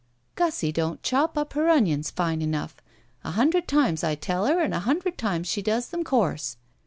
"Gussie 0.33 0.71
don't 0.71 1.03
chop 1.03 1.37
up 1.37 1.53
her 1.53 1.69
onions 1.69 2.09
fine 2.09 2.41
enough. 2.41 2.77
A 3.23 3.33
htmdred 3.33 3.67
times 3.67 4.03
I 4.03 4.15
tell 4.15 4.47
her 4.47 4.59
and 4.59 4.73
a 4.73 4.79
himdred 4.79 5.15
times 5.15 5.47
she 5.47 5.61
does 5.61 5.89
them 5.89 6.03
coarse. 6.03 6.57